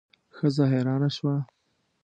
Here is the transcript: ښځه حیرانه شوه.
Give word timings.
ښځه 0.35 0.63
حیرانه 0.71 1.09
شوه. 1.15 1.35